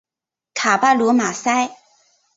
[0.55, 1.69] 卡巴卢马塞。